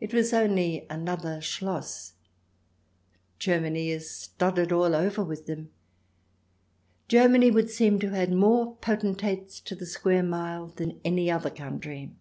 It 0.00 0.14
was 0.14 0.32
only 0.32 0.86
another 0.88 1.38
Schloss: 1.42 2.14
Germany 3.38 3.90
is 3.90 4.08
studded 4.08 4.72
all 4.72 4.94
over 4.94 5.22
with 5.22 5.44
them. 5.44 5.70
Germany 7.06 7.50
would 7.50 7.68
seem 7.68 7.98
to 7.98 8.06
have 8.08 8.16
had 8.16 8.32
more 8.32 8.76
potentates 8.76 9.60
to 9.60 9.74
the 9.74 9.84
square 9.84 10.22
mile 10.22 10.68
than 10.68 11.02
any 11.04 11.30
other 11.30 11.50
country. 11.50 12.12